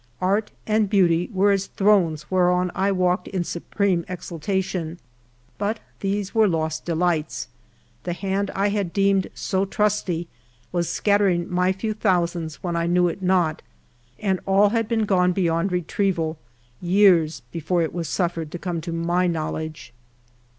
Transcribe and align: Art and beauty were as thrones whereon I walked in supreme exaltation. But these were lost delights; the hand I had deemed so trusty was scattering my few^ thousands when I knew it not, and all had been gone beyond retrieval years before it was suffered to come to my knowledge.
Art 0.19 0.49
and 0.65 0.89
beauty 0.89 1.29
were 1.31 1.51
as 1.51 1.67
thrones 1.67 2.31
whereon 2.31 2.71
I 2.73 2.91
walked 2.91 3.27
in 3.27 3.43
supreme 3.43 4.03
exaltation. 4.09 4.97
But 5.59 5.79
these 5.99 6.33
were 6.33 6.47
lost 6.47 6.85
delights; 6.85 7.49
the 8.03 8.13
hand 8.13 8.49
I 8.55 8.69
had 8.69 8.93
deemed 8.93 9.27
so 9.35 9.63
trusty 9.63 10.27
was 10.71 10.89
scattering 10.89 11.51
my 11.53 11.71
few^ 11.71 11.95
thousands 11.95 12.63
when 12.63 12.75
I 12.75 12.87
knew 12.87 13.09
it 13.09 13.21
not, 13.21 13.61
and 14.17 14.39
all 14.47 14.69
had 14.69 14.87
been 14.87 15.05
gone 15.05 15.33
beyond 15.33 15.71
retrieval 15.71 16.39
years 16.81 17.43
before 17.51 17.83
it 17.83 17.93
was 17.93 18.09
suffered 18.09 18.49
to 18.53 18.57
come 18.57 18.81
to 18.81 18.91
my 18.91 19.27
knowledge. 19.27 19.93